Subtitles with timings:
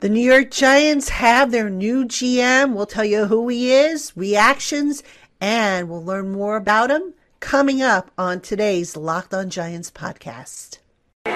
[0.00, 2.72] The New York Giants have their new GM.
[2.74, 5.02] We'll tell you who he is, reactions,
[5.42, 10.78] and we'll learn more about him coming up on today's Locked On Giants podcast.
[11.26, 11.32] You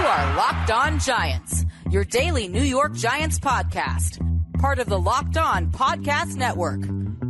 [0.00, 4.18] are Locked On Giants, your daily New York Giants podcast,
[4.58, 6.80] part of the Locked On Podcast Network.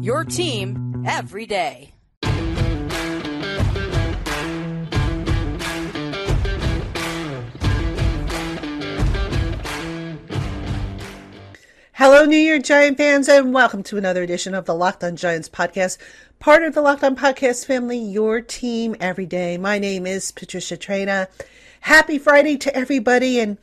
[0.00, 1.92] Your team every day.
[11.98, 15.48] Hello, New York Giant fans, and welcome to another edition of the Locked On Giants
[15.48, 15.98] podcast,
[16.38, 19.58] part of the Locked On Podcast family, your team every day.
[19.58, 21.26] My name is Patricia Traina.
[21.80, 23.58] Happy Friday to everybody, and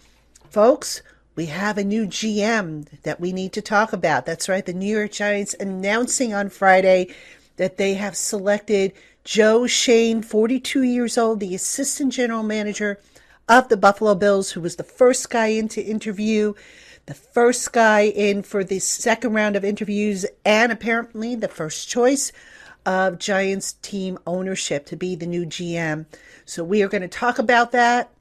[0.49, 1.02] folks,
[1.38, 4.25] we have a new GM that we need to talk about.
[4.25, 7.16] That's right, the New York Giants announcing on Friday
[7.55, 8.91] that they have selected
[9.23, 12.99] Joe Schoen, 42 years old, the assistant general manager
[13.47, 16.53] of the Buffalo Bills, who was the first guy in to interview
[17.06, 22.31] the first guy in for the second round of interviews, and apparently the first choice
[22.86, 26.06] of Giants team ownership to be the new GM.
[26.45, 28.12] So we are going to talk about that.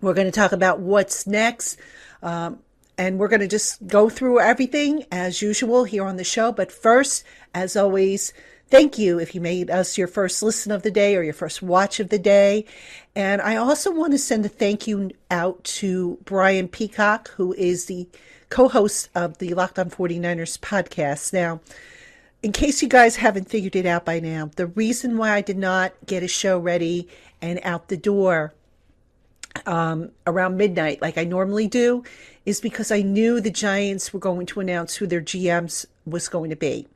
[0.00, 1.78] We're going to talk about what's next.
[2.22, 2.60] Um,
[2.96, 6.52] and we're going to just go through everything as usual here on the show.
[6.52, 7.24] But first,
[7.54, 8.32] as always,
[8.70, 11.60] Thank you if you made us your first listen of the day or your first
[11.60, 12.66] watch of the day.
[13.16, 17.86] And I also want to send a thank you out to Brian Peacock, who is
[17.86, 18.06] the
[18.48, 21.32] co host of the Locked On 49ers podcast.
[21.32, 21.58] Now,
[22.44, 25.58] in case you guys haven't figured it out by now, the reason why I did
[25.58, 27.08] not get a show ready
[27.42, 28.54] and out the door
[29.66, 32.04] um, around midnight like I normally do
[32.46, 36.50] is because I knew the Giants were going to announce who their GMs was going
[36.50, 36.86] to be.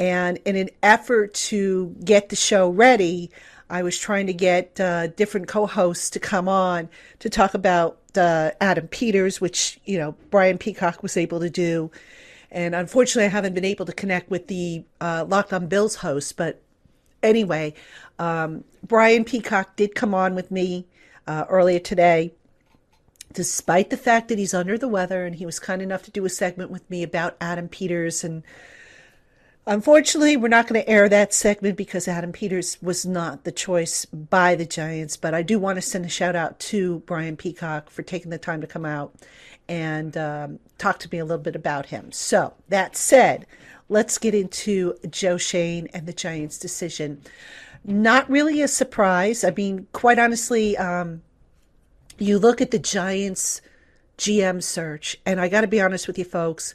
[0.00, 3.30] And in an effort to get the show ready,
[3.68, 8.52] I was trying to get uh, different co-hosts to come on to talk about uh,
[8.62, 11.90] Adam Peters, which you know Brian Peacock was able to do,
[12.50, 16.36] and unfortunately, I haven't been able to connect with the uh, Locked On Bills host.
[16.38, 16.62] But
[17.22, 17.74] anyway,
[18.18, 20.86] um, Brian Peacock did come on with me
[21.26, 22.32] uh, earlier today,
[23.34, 26.24] despite the fact that he's under the weather, and he was kind enough to do
[26.24, 28.42] a segment with me about Adam Peters and
[29.70, 34.04] Unfortunately, we're not going to air that segment because Adam Peters was not the choice
[34.04, 37.88] by the Giants, but I do want to send a shout out to Brian Peacock
[37.88, 39.14] for taking the time to come out
[39.68, 42.10] and um, talk to me a little bit about him.
[42.10, 43.46] So, that said,
[43.88, 47.22] let's get into Joe Schoen and the Giants' decision.
[47.84, 49.44] Not really a surprise.
[49.44, 51.22] I mean, quite honestly, um,
[52.18, 53.60] you look at the Giants'
[54.18, 56.74] GM search, and I got to be honest with you, folks.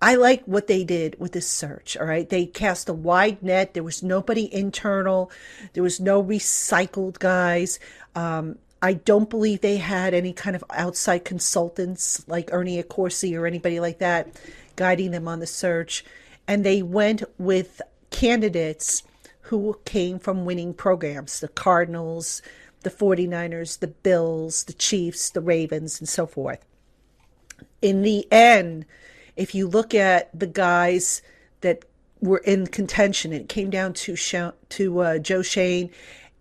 [0.00, 1.96] I like what they did with this search.
[1.96, 2.28] All right.
[2.28, 3.74] They cast a wide net.
[3.74, 5.30] There was nobody internal.
[5.72, 7.78] There was no recycled guys.
[8.14, 13.46] Um, I don't believe they had any kind of outside consultants like Ernie Accorsi or
[13.46, 14.28] anybody like that
[14.76, 16.04] guiding them on the search.
[16.46, 17.80] And they went with
[18.10, 19.02] candidates
[19.42, 22.42] who came from winning programs the Cardinals,
[22.82, 26.64] the 49ers, the Bills, the Chiefs, the Ravens, and so forth.
[27.80, 28.84] In the end,
[29.36, 31.22] if you look at the guys
[31.60, 31.84] that
[32.20, 34.16] were in contention, it came down to
[34.68, 35.90] to uh, Joe Schoen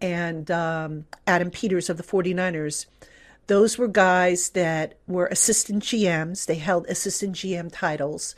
[0.01, 2.85] and um, Adam Peters of the 49ers.
[3.47, 6.45] Those were guys that were assistant GMs.
[6.45, 8.35] They held assistant GM titles.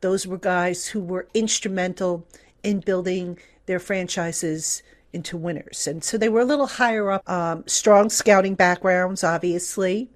[0.00, 2.26] Those were guys who were instrumental
[2.62, 4.82] in building their franchises
[5.12, 5.86] into winners.
[5.86, 7.28] And so they were a little higher up.
[7.28, 10.10] Um, strong scouting backgrounds, obviously,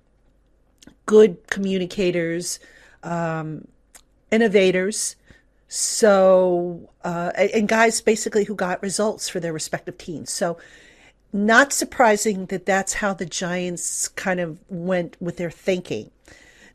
[1.06, 2.58] good communicators,
[3.02, 3.66] um,
[4.30, 5.16] innovators.
[5.68, 10.30] So, uh, and guys basically who got results for their respective teams.
[10.30, 10.58] So,
[11.32, 16.10] not surprising that that's how the Giants kind of went with their thinking.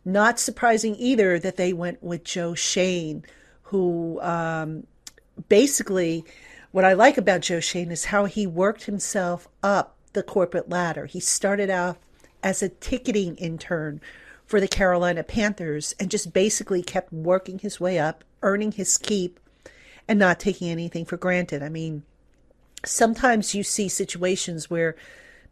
[0.03, 3.23] Not surprising either that they went with Joe Schoen,
[3.63, 4.85] who um,
[5.47, 6.25] basically,
[6.71, 11.05] what I like about Joe Schoen is how he worked himself up the corporate ladder.
[11.05, 11.97] He started out
[12.43, 14.01] as a ticketing intern
[14.51, 19.39] for the Carolina Panthers and just basically kept working his way up, earning his keep,
[20.09, 21.63] and not taking anything for granted.
[21.63, 22.03] I mean,
[22.83, 24.97] sometimes you see situations where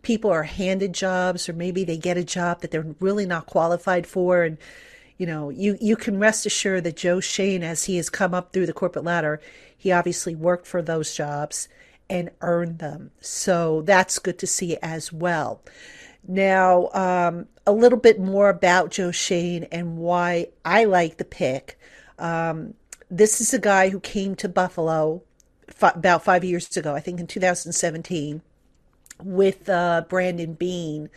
[0.02, 4.06] people are handed jobs or maybe they get a job that they're really not qualified
[4.06, 4.44] for.
[4.44, 4.58] And
[5.18, 8.52] you know you you can rest assured that Joe Schoen as he has come up
[8.52, 9.42] through the corporate ladder
[9.78, 11.70] he obviously worked for those jobs
[12.10, 13.12] and earned them.
[13.22, 15.62] So that's good to see as well
[16.28, 21.80] now, um, a little bit more about Joe Schoen and why I like the pick.
[22.18, 22.74] Um,
[23.10, 25.24] this is a guy who came to Buffalo
[25.68, 28.42] f- about five years ago, I think in 2017.
[29.24, 31.10] with uh, Brandon Beane,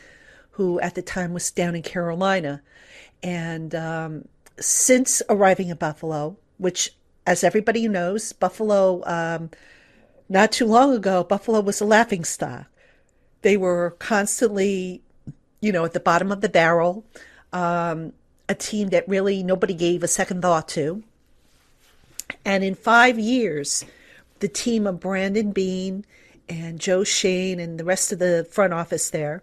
[0.52, 2.62] who at the time was down in Carolina.
[3.22, 4.28] And um,
[4.58, 6.94] since arriving in Buffalo, which,
[7.26, 9.50] as everybody knows, Buffalo, um,
[10.28, 12.66] not too long ago, Buffalo was a laughing stock.
[13.42, 15.02] They were constantly,
[15.60, 17.04] you know, at the bottom of the barrel,
[17.52, 18.12] um,
[18.48, 21.02] a team that really nobody gave a second thought to.
[22.44, 23.84] And in five years,
[24.40, 26.04] the team of Brandon Beane
[26.48, 29.42] and Joe Schoen and the rest of the front office there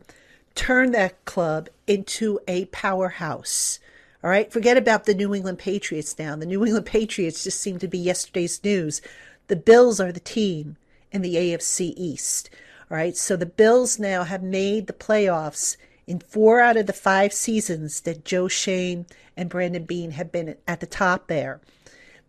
[0.56, 3.80] turned that club into a powerhouse.
[4.24, 6.36] All right, forget about the New England Patriots now.
[6.36, 9.02] The New England Patriots just seem to be yesterday's news.
[9.48, 10.76] The Bills are the team
[11.12, 12.50] in the AFC East.
[12.92, 15.78] All right, so the Bills now have made the playoffs
[16.08, 19.06] in four out of the five seasons that Joe Schoen
[19.38, 21.62] and Brandon Beane have been at the top there.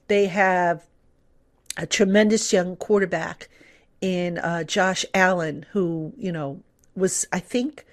[0.09, 0.85] They have
[1.79, 3.49] a tremendous young quarterback
[4.03, 6.63] in uh, Josh Allen, who, you know,
[6.95, 7.87] was, I think,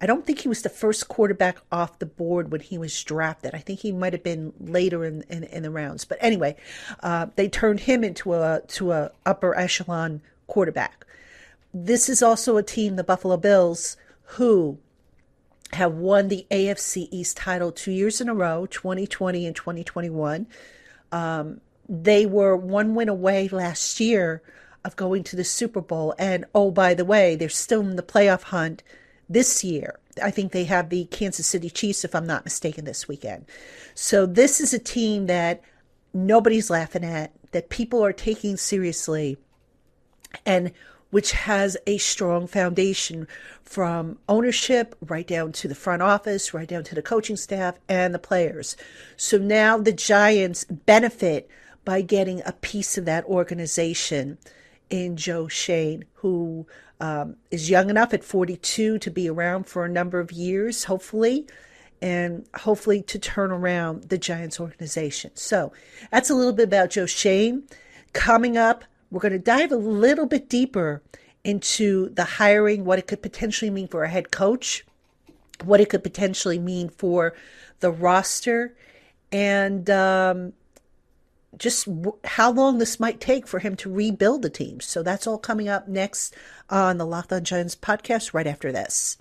[0.00, 3.54] I don't think he was the first quarterback off the board when he was drafted.
[3.54, 6.04] I think he might have been later in, in, in the rounds.
[6.04, 6.54] But anyway,
[7.02, 11.06] uh, they turned him into a to a upper echelon quarterback.
[11.74, 14.78] This is also a team, the Buffalo Bills, who
[15.72, 20.46] have won the AFC East title two years in a row, 2020 and 2021.
[21.10, 24.40] Um, they were one win away last year
[24.84, 26.14] of going to the Super Bowl.
[26.16, 28.84] And oh, by the way, they're still in the playoff hunt
[29.28, 29.98] this year.
[30.22, 33.46] I think they have the Kansas City Chiefs, if I'm not mistaken, this weekend.
[33.94, 35.60] So this is a team that
[36.12, 39.38] nobody's laughing at, that people are taking seriously,
[40.46, 40.70] and
[41.14, 43.28] which has a strong foundation
[43.62, 48.12] from ownership right down to the front office, right down to the coaching staff and
[48.12, 48.76] the players.
[49.16, 51.48] So now the Giants benefit
[51.84, 54.38] by getting a piece of that organization
[54.90, 56.66] in Joe Schoen, who
[56.98, 61.46] um, is young enough at 42 to be around for a number of years, hopefully,
[62.02, 65.30] and hopefully to turn around the Giants organization.
[65.34, 65.72] So
[66.10, 67.68] that's a little bit about Joe Schoen.
[68.14, 68.82] Coming up,
[69.14, 71.00] we're going to dive a little bit deeper
[71.44, 74.84] into the hiring, what it could potentially mean for a head coach,
[75.62, 77.32] what it could potentially mean for
[77.78, 78.74] the roster,
[79.30, 80.52] and um,
[81.56, 84.80] just w- how long this might take for him to rebuild the team.
[84.80, 86.34] So that's all coming up next
[86.68, 89.16] on the Locked On Giants podcast right after this.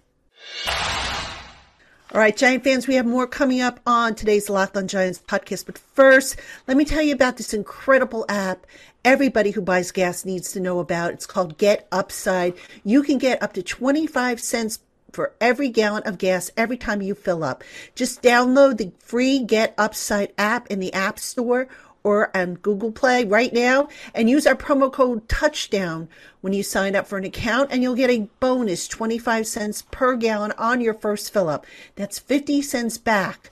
[2.13, 5.65] All right, Giant fans, we have more coming up on today's Locked On Giants podcast.
[5.65, 6.35] But first,
[6.67, 8.67] let me tell you about this incredible app
[9.05, 11.13] everybody who buys gas needs to know about.
[11.13, 12.55] It's called Get Upside.
[12.83, 14.79] You can get up to 25 cents
[15.11, 17.63] for every gallon of gas every time you fill up.
[17.95, 21.67] Just download the free Get Upside app in the App Store
[22.03, 26.09] or on Google Play right now and use our promo code touchdown
[26.41, 30.15] when you sign up for an account and you'll get a bonus 25 cents per
[30.15, 31.65] gallon on your first fill up.
[31.95, 33.51] That's 50 cents back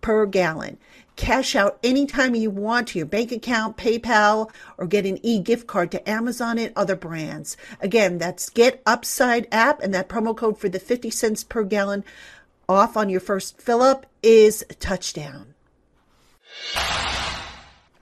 [0.00, 0.78] per gallon.
[1.16, 5.90] Cash out anytime you want to your bank account, PayPal, or get an e-gift card
[5.92, 7.56] to Amazon and other brands.
[7.80, 12.04] Again, that's Get Upside app and that promo code for the 50 cents per gallon
[12.68, 15.54] off on your first fill up is touchdown.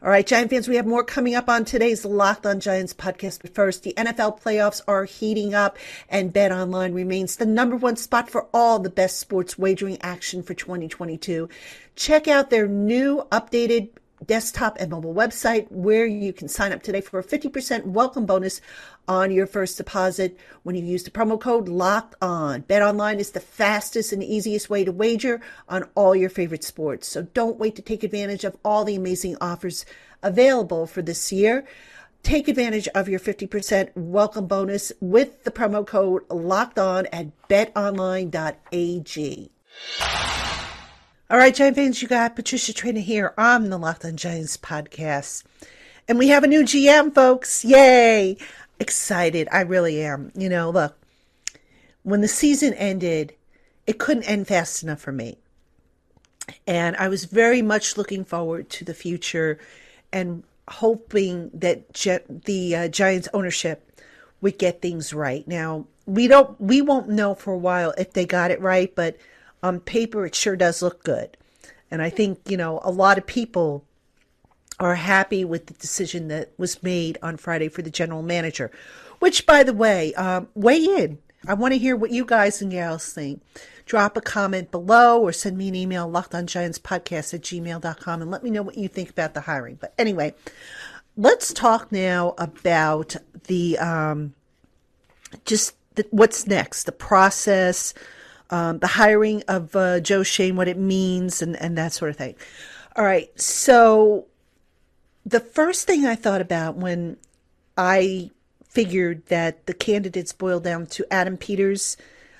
[0.02, 3.42] All right, Giant fans, we have more coming up on today's Locked on Giants podcast.
[3.42, 5.76] But first, the NFL playoffs are heating up,
[6.08, 10.42] and Bet Online remains the number one spot for all the best sports wagering action
[10.42, 11.50] for 2022.
[11.96, 13.90] Check out their new updated
[14.26, 18.60] desktop and mobile website where you can sign up today for a 50% welcome bonus
[19.08, 20.36] on your first deposit.
[20.62, 24.70] When you use the promo code locked on bet online is the fastest and easiest
[24.70, 27.08] way to wager on all your favorite sports.
[27.08, 29.84] So don't wait to take advantage of all the amazing offers
[30.22, 31.66] available for this year.
[32.22, 39.50] Take advantage of your 50% welcome bonus with the promo code locked on at betonline.ag
[41.30, 45.44] all right, Giant fans, you got Patricia Traina here on the Locked on Giants podcast.
[46.08, 47.64] And we have a new GM, folks.
[47.64, 48.36] Yay!
[48.80, 49.46] Excited.
[49.52, 50.32] I really am.
[50.34, 50.96] You know, look,
[52.02, 53.32] when the season ended,
[53.86, 55.38] it couldn't end fast enough for me.
[56.66, 59.60] And I was very much looking forward to the future
[60.12, 61.94] and hoping that
[62.44, 64.02] the uh, Giants ownership
[64.40, 65.46] would get things right.
[65.46, 69.16] Now, we don't we won't know for a while if they got it right, but
[69.62, 71.36] on paper, it sure does look good.
[71.90, 73.84] And I think, you know, a lot of people
[74.78, 78.70] are happy with the decision that was made on Friday for the general manager,
[79.18, 81.18] which, by the way, um, weigh in.
[81.46, 83.42] I want to hear what you guys and gals think.
[83.86, 88.50] Drop a comment below or send me an email, lockedongiantspodcast at gmail.com, and let me
[88.50, 89.76] know what you think about the hiring.
[89.80, 90.34] But anyway,
[91.16, 93.16] let's talk now about
[93.48, 94.34] the um,
[95.44, 97.94] just the, what's next, the process,
[98.50, 102.16] um, the hiring of uh, Joe Schoen, what it means, and, and that sort of
[102.16, 102.34] thing.
[102.96, 103.28] All right.
[103.40, 104.26] So
[105.24, 107.16] the first thing I thought about when
[107.76, 108.30] I
[108.64, 111.96] figured that the candidates boiled down to Adam Peters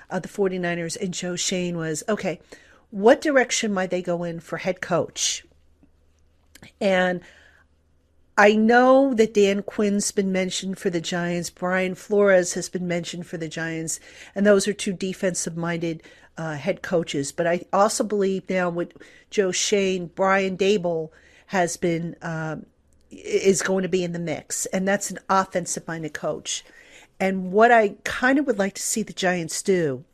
[0.09, 2.39] of the 49ers and Joe Schoen was okay,
[2.89, 5.45] what direction might they go in for head coach?
[6.79, 7.21] And
[8.37, 11.49] I know that Dan Quinn's been mentioned for the Giants.
[11.49, 13.99] Brian Flores has been mentioned for the Giants.
[14.33, 16.01] And those are two defensive minded
[16.37, 17.31] uh, head coaches.
[17.31, 18.93] But I also believe now with
[19.29, 21.09] Joe Schoen, Brian Daboll
[21.47, 22.65] has been, um,
[23.11, 24.65] is going to be in the mix.
[24.67, 26.63] And that's an offensive minded coach.
[27.19, 30.05] And what I kind of would like to see the Giants do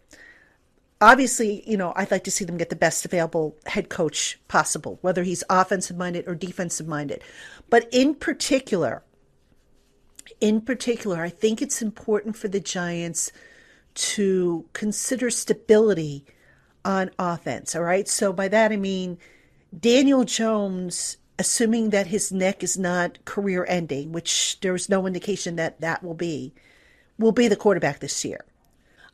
[1.02, 5.00] obviously, you know, I'd like to see them get the best available head coach possible,
[5.02, 7.24] whether he's offensive minded or defensive minded.
[7.70, 9.04] But in particular,
[10.40, 13.32] in particular, I think it's important for the Giants
[13.96, 16.26] to consider stability
[16.86, 17.76] on offense.
[17.76, 18.08] All right.
[18.08, 19.18] So by that, I mean
[19.78, 25.82] Daniel Jones, assuming that his neck is not career ending, which there's no indication that
[25.82, 26.54] that will be,
[27.18, 28.46] will be the quarterback this year.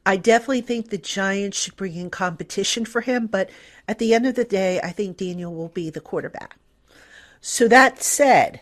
[0.06, 3.50] I definitely think the Giants should bring in competition for him, but
[3.88, 6.58] at the end of the day, I think Daniel will be the quarterback.
[7.40, 8.62] So that said,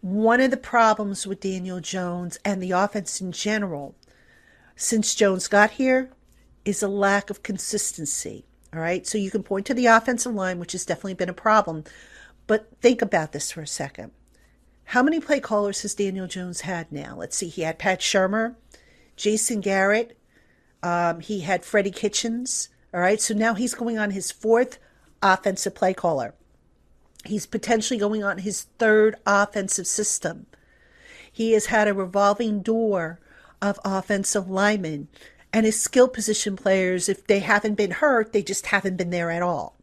[0.00, 3.94] one of the problems with Daniel Jones and the offense in general
[4.76, 6.10] since Jones got here
[6.64, 8.44] is a lack of consistency.
[8.74, 9.06] All right.
[9.06, 11.84] So you can point to the offensive line, which has definitely been a problem.
[12.46, 14.12] But think about this for a second.
[14.86, 17.16] How many play callers has Daniel Jones had now?
[17.16, 17.48] Let's see.
[17.48, 18.56] He had Pat Shurmur,
[19.16, 20.18] Jason Garrett,
[20.82, 22.68] um, he had Freddie Kitchens.
[22.92, 23.20] All right.
[23.20, 24.78] So now he's going on his fourth
[25.22, 26.34] offensive play caller.
[27.24, 30.46] He's potentially going on his third offensive system.
[31.30, 33.20] He has had a revolving door
[33.62, 35.08] of offensive linemen
[35.52, 37.08] and his skill position players.
[37.08, 39.76] If they haven't been hurt, they just haven't been there at all.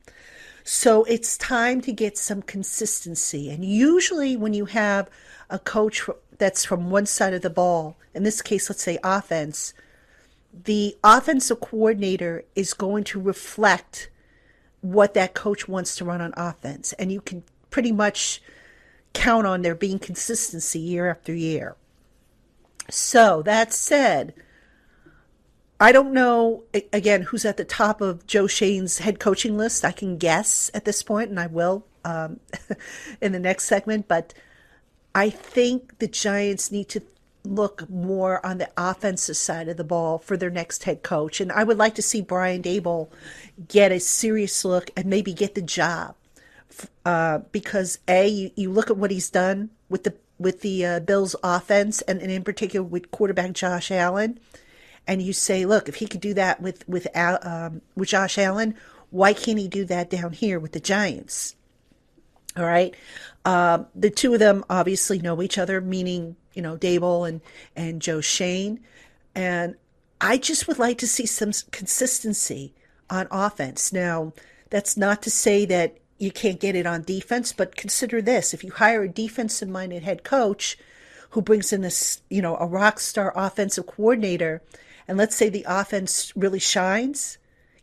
[0.63, 3.49] So it's time to get some consistency.
[3.49, 5.09] And usually, when you have
[5.49, 9.73] a coach that's from one side of the ball, in this case, let's say offense,
[10.53, 14.09] the offensive coordinator is going to reflect
[14.81, 16.93] what that coach wants to run on offense.
[16.93, 18.41] And you can pretty much
[19.13, 21.75] count on there being consistency year after year.
[22.89, 24.33] So, that said,
[25.79, 29.85] I don't know, again, who's at the top of Joe Schoen's head coaching list.
[29.85, 32.39] I can guess at this point, and I will um,
[33.21, 34.07] in the next segment.
[34.07, 34.33] But
[35.13, 37.01] I think the Giants need to
[37.43, 41.39] look more on the offensive side of the ball for their next head coach.
[41.39, 43.09] And I would like to see Brian Daboll
[43.67, 46.15] get a serious look and maybe get the job.
[47.05, 50.99] Uh, because a you, you, look at what he's done with the with the uh,
[50.99, 54.39] Bills offense and, and in particular with quarterback Josh Allen,
[55.07, 58.75] and you say, look, if he could do that with with um, with Josh Allen,
[59.09, 61.55] why can't he do that down here with the Giants?
[62.57, 62.95] All right,
[63.45, 67.41] uh, the two of them obviously know each other, meaning you know, Daboll and,
[67.75, 68.81] and Joe Schoen.
[69.33, 69.75] And
[70.19, 72.73] I just would like to see some consistency
[73.09, 73.93] on offense.
[73.93, 74.33] Now,
[74.69, 78.53] that's not to say that you can't get it on defense, but consider this.
[78.53, 80.77] If you hire a defensive minded head coach
[81.29, 84.61] who brings in this, you know, a rock star offensive coordinator,
[85.07, 87.37] and let's say the offense really shines,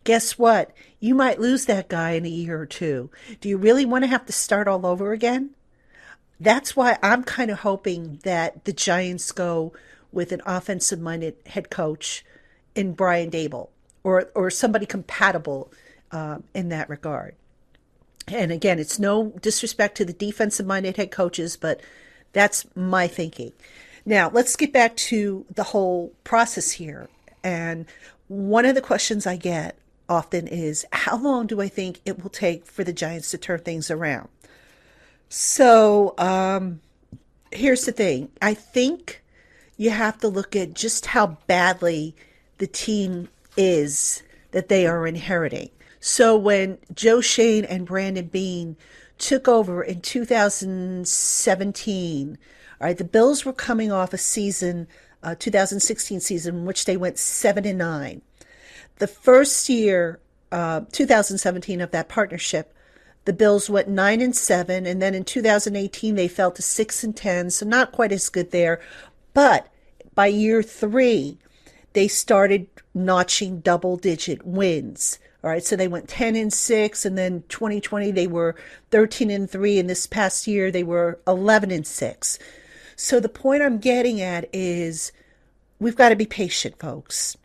[0.07, 0.73] guess what?
[0.99, 3.11] You might lose that guy in a year or two.
[3.43, 5.51] Do you really want to have to start all over again?
[6.41, 9.73] that's why I'm kind of hoping that the Giants go
[10.13, 12.25] with an offensive minded head coach
[12.75, 13.69] in Brian Daboll
[14.05, 15.73] or or somebody compatible
[16.13, 17.35] uh, in that regard.
[18.29, 21.81] And again, it's no disrespect to the defensive minded head coaches, but
[22.33, 23.53] that's my thinking.
[24.05, 27.09] Now, let's get back to the whole process here.
[27.43, 27.87] And
[28.29, 29.77] one of the questions I get
[30.09, 33.61] often is how long do I think it will take for the Giants to turn
[33.61, 34.29] things around?
[35.29, 36.81] So um,
[37.51, 39.23] here's the thing I think
[39.77, 42.15] you have to look at just how badly
[42.59, 44.23] the team is
[44.53, 45.71] that they are inheriting.
[46.01, 48.77] So when Joe Schoen and Brandon Beane
[49.19, 52.39] took over in 2017,
[52.81, 54.87] all right, the Bills were coming off a season,
[55.23, 58.23] uh, 2016 season, in which they went seven and nine.
[58.99, 62.73] The first year, uh, 2017 of that partnership,
[63.27, 67.17] the Bills went 9 and 7 and then in 2018 they fell to 6 and
[67.17, 68.81] 10, so not quite as good there.
[69.35, 69.69] But
[70.15, 71.37] by year 3,
[71.93, 75.19] they started notching double digit wins.
[75.43, 78.57] All right, so they went 10 and 6 and then 2020 they were
[78.91, 82.39] 13 and 3 and this past year they were 11 and 6.
[82.97, 85.13] So the point I'm getting at is
[85.79, 87.37] we've got to be patient, folks.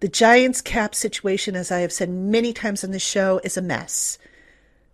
[0.00, 3.62] The Giants cap situation, as I have said many times on the show, is a
[3.62, 4.18] mess.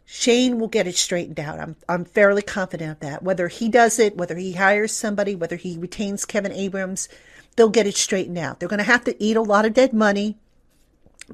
[0.04, 1.58] Schoen will get it straightened out.
[1.58, 3.22] I'm I'm fairly confident of that.
[3.22, 7.08] Whether he does it, whether he hires somebody, whether he retains Kevin Abrams,
[7.54, 8.58] they'll get it straightened out.
[8.58, 10.38] They're going to have to eat a lot of dead money,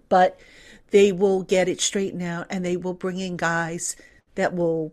[0.09, 0.39] but
[0.91, 3.97] they will get it straightened out and they will bring in guys
[4.35, 4.93] that will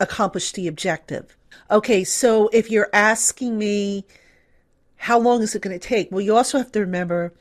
[0.00, 1.36] accomplish the objective.
[1.70, 4.06] Okay, so if you're asking me
[4.96, 6.10] how long is it going to take?
[6.12, 7.32] Well, you also have to remember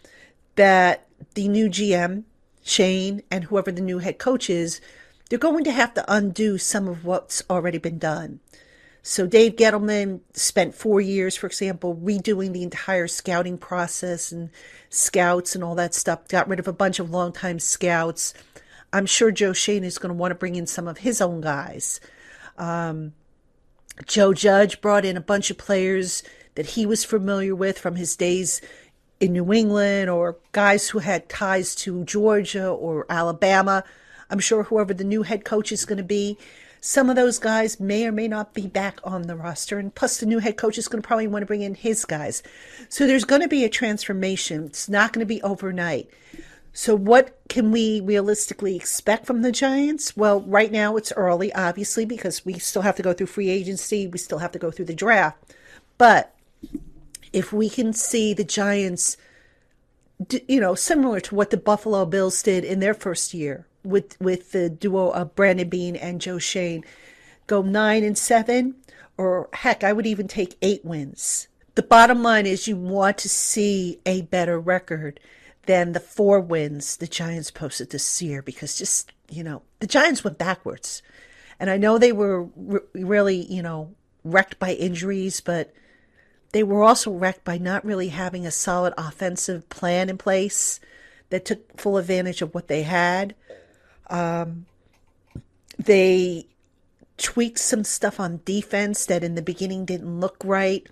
[0.55, 2.23] that the new GM,
[2.63, 4.81] Schoen, and whoever the new head coach is,
[5.29, 8.39] they're going to have to undo some of what's already been done.
[9.03, 14.49] So Dave Gettleman spent four years, for example, redoing the entire scouting process and
[14.89, 16.27] scouts and all that stuff.
[16.27, 18.33] Got rid of a bunch of longtime scouts.
[18.93, 21.41] I'm sure Joe Schoen is going to want to bring in some of his own
[21.41, 21.99] guys.
[22.57, 23.13] Um,
[24.05, 26.23] Joe Judge brought in a bunch of players
[26.55, 28.61] that he was familiar with from his days
[29.21, 33.83] in New England or guys who had ties to Georgia or Alabama.
[34.29, 36.37] I'm sure whoever the new head coach is going to be,
[36.81, 39.77] some of those guys may or may not be back on the roster.
[39.77, 42.03] And plus, the new head coach is going to probably want to bring in his
[42.03, 42.41] guys.
[42.89, 44.65] So there's going to be a transformation.
[44.65, 46.09] It's not going to be overnight.
[46.73, 50.15] So, what can we realistically expect from the Giants?
[50.15, 54.07] Well, right now it's early, obviously, because we still have to go through free agency,
[54.07, 55.53] we still have to go through the draft.
[55.97, 56.33] But
[57.33, 59.17] if we can see the Giants,
[60.47, 64.51] you know, similar to what the Buffalo Bills did in their first year with with
[64.51, 66.83] the duo of Brandon Beane and Joe Schoen,
[67.47, 68.75] go nine and seven,
[69.17, 71.47] or heck, I would even take eight wins.
[71.75, 75.19] The bottom line is you want to see a better record
[75.67, 80.23] than the four wins the Giants posted this year because just, you know, the Giants
[80.23, 81.01] went backwards.
[81.59, 85.73] And I know they were re- really, you know, wrecked by injuries, but
[86.51, 90.79] they were also wrecked by not really having a solid offensive plan in place
[91.29, 93.35] that took full advantage of what they had.
[94.09, 94.65] Um,
[95.77, 96.47] they
[97.17, 100.85] tweaked some stuff on defense that in the beginning didn't look right.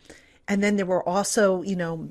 [0.47, 2.09] And then there were also, you know,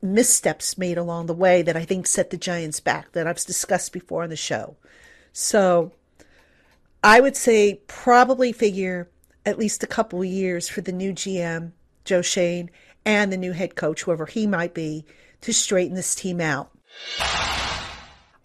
[0.00, 3.92] missteps made along the way that I think set the Giants back that I've discussed
[3.92, 4.76] before on the show.
[5.32, 5.92] So
[7.02, 9.08] I would say probably figure
[9.44, 11.72] at least a couple years for the new GM,
[12.06, 12.70] Joe Schoen,
[13.04, 15.04] and the new head coach, whoever he might be,
[15.42, 16.70] to straighten this team out.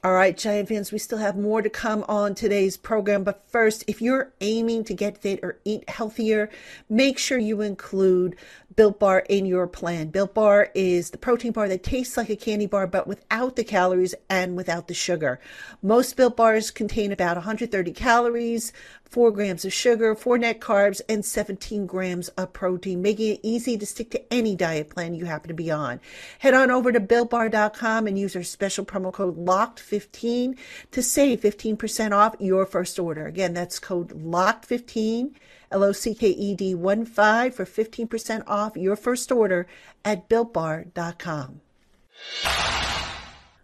[0.03, 3.23] All right, Giant fans, we still have more to come on today's program.
[3.23, 6.49] But first, if you're aiming to get fit or eat healthier,
[6.89, 8.35] make sure you include
[8.81, 10.07] Built Bar in your plan.
[10.07, 13.63] Built Bar is the protein bar that tastes like a candy bar, but without the
[13.63, 15.39] calories and without the sugar.
[15.83, 18.73] Most Built Bars contain about 130 calories,
[19.05, 23.77] 4 grams of sugar, 4 net carbs, and 17 grams of protein, making it easy
[23.77, 25.99] to stick to any diet plan you happen to be on.
[26.39, 30.57] Head on over to BuiltBar.com and use our special promo code LOCKED15
[30.89, 33.27] to save 15% off your first order.
[33.27, 35.35] Again, that's code LOCKED15
[35.71, 39.67] L O C K E D 1 5 for 15% off your first order
[40.03, 41.61] at builtbar.com.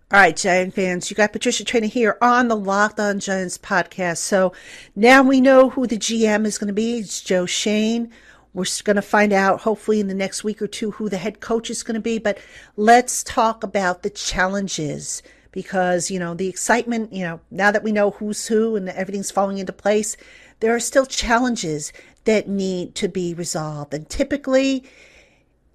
[0.10, 4.20] All right, Giant fans, you got Patricia Traina here on the Locked On Giants podcast.
[4.20, 4.54] So
[4.96, 7.00] now we know who the GM is going to be.
[7.00, 8.10] It's Joe Schoen.
[8.54, 11.41] We're going to find out, hopefully, in the next week or two, who the head
[11.41, 12.20] coach is going to be.
[12.20, 12.39] But
[12.78, 17.91] let's talk about the challenges because, you know, the excitement, you know, now that we
[17.91, 20.15] know who's who and everything's falling into place,
[20.60, 21.93] there are still challenges
[22.26, 23.93] that need to be resolved.
[23.93, 24.84] And typically,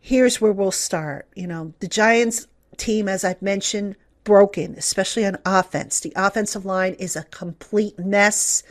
[0.01, 1.27] here's where we'll start.
[1.35, 6.01] You know, the Giants team, as I've mentioned, broken, especially on offense.
[6.01, 8.63] The offensive line is a complete mess.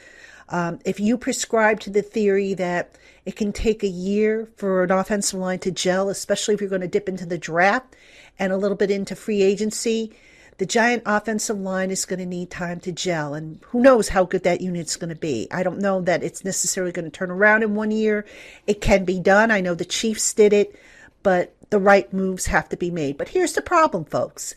[0.50, 2.96] Um, if you prescribe to the theory that
[3.26, 6.82] it can take a year for an offensive line to gel, especially if you're going
[6.82, 7.96] to dip into the draft
[8.40, 10.14] and a little bit into free agency,
[10.62, 14.24] the giant offensive line is going to need time to gel, and who knows how
[14.24, 15.48] good that unit's going to be.
[15.50, 18.28] I don't know that it's necessarily going to turn around in one year.
[18.68, 19.50] It can be done.
[19.50, 20.80] I know the Chiefs did it,
[21.24, 23.18] but the right moves have to be made.
[23.18, 24.54] But here's the problem, folks.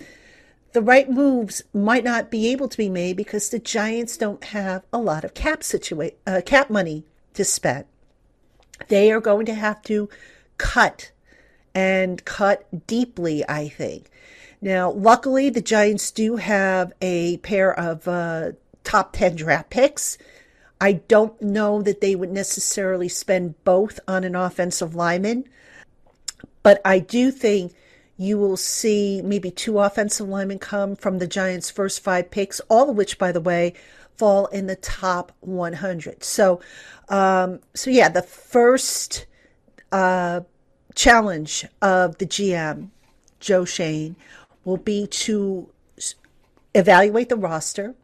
[0.74, 4.82] The right moves might not be able to be made because the Giants don't have
[4.92, 7.86] a lot of cap situa- uh, cap money to spend.
[8.88, 10.10] They are going to have to
[10.58, 11.12] cut
[11.74, 14.10] and cut deeply, I think.
[14.64, 20.16] Now, luckily, the Giants do have a pair of uh, top 10 draft picks.
[20.80, 25.44] I don't know that they would necessarily spend both on an offensive lineman,
[26.62, 27.74] but I do think
[28.16, 32.88] you will see maybe two offensive linemen come from the Giants' first five picks, all
[32.88, 33.74] of which, by the way,
[34.16, 36.24] fall in the top 100.
[36.24, 36.62] So,
[37.10, 39.26] um, so yeah, the first
[39.92, 40.40] uh,
[40.94, 42.88] challenge of the GM,
[43.40, 44.16] Joe Schoen,
[44.64, 45.70] will be to
[46.74, 47.94] evaluate the roster,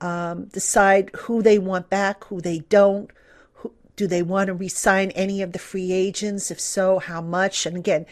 [0.00, 3.10] um, decide who they want back, who they don't.
[3.54, 6.50] Who, do they want to resign any of the free agents?
[6.50, 7.66] If so, how much?
[7.66, 8.06] And again,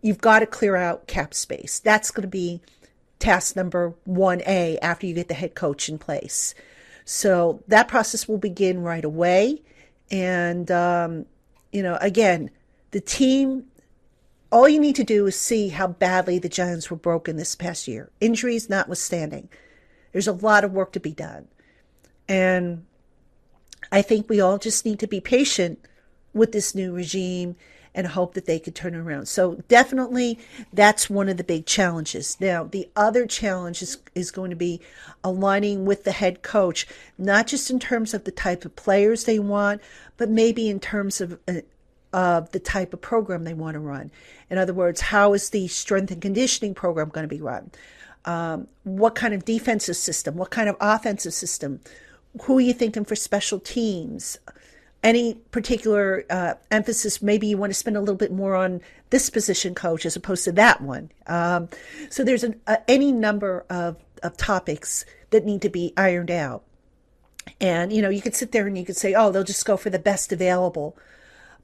[0.00, 1.78] you've got to clear out cap space.
[1.78, 2.60] That's going to be
[3.18, 6.54] task number 1A after you get the head coach in place.
[7.04, 9.62] So that process will begin right away.
[10.10, 11.26] And, um,
[11.72, 12.50] you know, again,
[12.90, 13.64] the team,
[14.52, 17.88] all you need to do is see how badly the Giants were broken this past
[17.88, 19.48] year, injuries notwithstanding.
[20.12, 21.48] There's a lot of work to be done.
[22.28, 22.84] And
[23.90, 25.78] I think we all just need to be patient
[26.34, 27.56] with this new regime
[27.94, 29.26] and hope that they could turn around.
[29.26, 30.38] So definitely
[30.72, 32.38] that's one of the big challenges.
[32.40, 34.80] Now, the other challenge is, is going to be
[35.24, 36.86] aligning with the head coach,
[37.18, 39.82] not just in terms of the type of players they want,
[40.16, 41.60] but maybe in terms of uh,
[42.12, 44.10] of the type of program they want to run.
[44.50, 47.70] In other words, how is the strength and conditioning program going to be run?
[48.24, 50.36] Um, what kind of defensive system?
[50.36, 51.80] What kind of offensive system?
[52.42, 54.38] Who are you thinking for special teams?
[55.02, 57.20] Any particular uh, emphasis?
[57.20, 60.44] Maybe you want to spend a little bit more on this position coach as opposed
[60.44, 61.10] to that one.
[61.26, 61.68] Um,
[62.08, 66.62] so there's an, uh, any number of, of topics that need to be ironed out.
[67.60, 69.76] And, you know, you could sit there and you could say, oh, they'll just go
[69.76, 70.96] for the best available.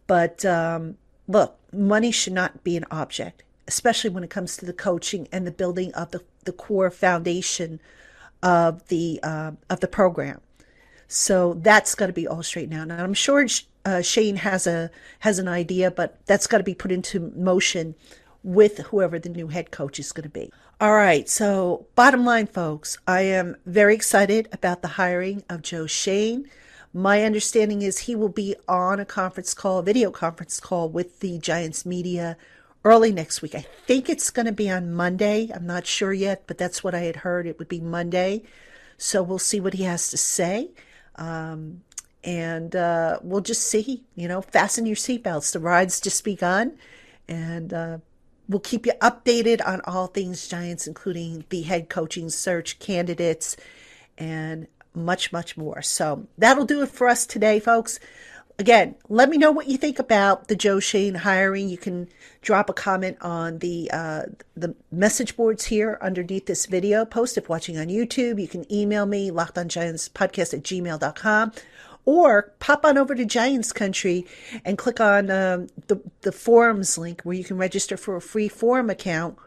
[0.08, 0.96] But um,
[1.28, 5.46] look, money should not be an object, especially when it comes to the coaching and
[5.46, 7.78] the building of the, the core foundation
[8.42, 10.40] of the uh, of the program.
[11.06, 12.90] So that's got to be all straightened out.
[12.90, 13.46] And I'm sure
[13.84, 14.90] uh, Schoen has a
[15.20, 17.94] has an idea, but that's got to be put into motion
[18.42, 20.50] with whoever the new head coach is going to be.
[20.80, 21.28] All right.
[21.28, 26.48] So bottom line, folks, I am very excited about the hiring of Joe Schoen.
[26.92, 31.38] My understanding is he will be on a conference call, video conference call with the
[31.38, 32.36] Giants media
[32.84, 33.54] early next week.
[33.54, 35.50] I think it's going to be on Monday.
[35.54, 37.46] I'm not sure yet, but that's what I had heard.
[37.46, 38.42] It would be Monday.
[38.96, 40.70] So we'll see what he has to say.
[41.16, 41.82] Um,
[42.24, 45.52] and uh, we'll just see, you know, fasten your seatbelts.
[45.52, 46.78] The ride's just begun.
[47.28, 47.98] And uh,
[48.48, 53.56] we'll keep you updated on all things Giants, including the head coaching search candidates
[54.16, 55.82] and much, much more.
[55.82, 57.98] So that'll do it for us today, folks.
[58.60, 61.68] Again, let me know what you think about the Joe Schoen hiring.
[61.68, 62.08] You can
[62.42, 64.22] drop a comment on the uh,
[64.56, 67.38] the message boards here underneath this video post.
[67.38, 71.52] If watching on YouTube, you can email me, lockedongiantspodcast at gmail.com,
[72.04, 74.26] or pop on over to Giants Country
[74.64, 78.48] and click on um, the, the forums link where you can register for a free
[78.48, 79.38] forum account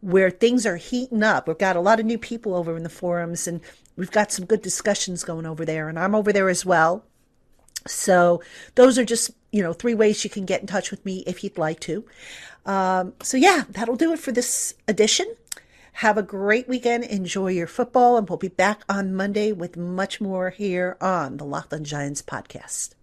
[0.00, 1.48] where things are heating up.
[1.48, 3.60] We've got a lot of new people over in the forums and
[3.96, 7.04] we've got some good discussions going over there, and I'm over there as well.
[7.86, 8.42] So
[8.74, 11.42] those are just you know three ways you can get in touch with me if
[11.42, 12.04] you'd like to.
[12.64, 15.34] Um, so yeah, that'll do it for this edition.
[16.00, 17.04] Have a great weekend.
[17.04, 21.44] Enjoy your football, and we'll be back on Monday with much more here on the
[21.44, 22.95] Locked Giants podcast.